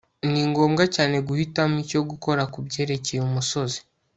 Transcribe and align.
ni 0.31 0.41
ngombwa 0.49 0.83
cyane 0.95 1.15
guhitamo 1.27 1.75
icyo 1.83 1.99
gukora 2.09 2.41
kubyerekeye 2.53 3.19
umusozi 3.27 3.79